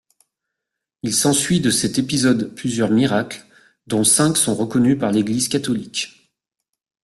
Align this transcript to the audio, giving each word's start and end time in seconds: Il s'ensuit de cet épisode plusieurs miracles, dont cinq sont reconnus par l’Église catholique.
Il 1.03 1.13
s'ensuit 1.13 1.59
de 1.59 1.69
cet 1.69 1.99
épisode 1.99 2.55
plusieurs 2.55 2.89
miracles, 2.89 3.45
dont 3.85 4.03
cinq 4.03 4.35
sont 4.35 4.55
reconnus 4.55 4.97
par 4.97 5.11
l’Église 5.11 5.47
catholique. 5.47 6.31